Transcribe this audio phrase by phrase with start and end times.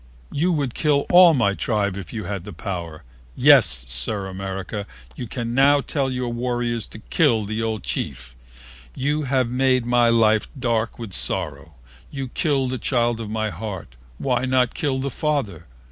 [0.31, 3.03] You would kill all my tribe if you had the power.
[3.35, 8.33] Yes, Sir America, you can now tell your warriors to kill the old chief.
[8.95, 11.75] You have made my life dark with sorrow.
[12.09, 13.95] You killed the child of my heart.
[14.17, 15.67] Why not kill the father?